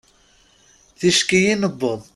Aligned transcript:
Ticki 0.99 1.39
i 1.51 1.55
newweḍ. 1.55 2.01